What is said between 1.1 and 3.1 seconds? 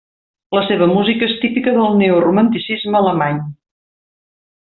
és típica del neoromanticisme